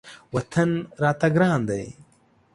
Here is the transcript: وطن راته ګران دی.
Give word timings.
وطن 0.33 0.69
راته 1.03 1.27
ګران 1.35 1.59
دی. 1.69 1.85